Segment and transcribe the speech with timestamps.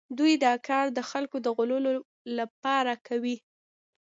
[0.17, 1.93] دوی دا کار د خلکو د غولولو
[2.37, 3.37] لپاره کوي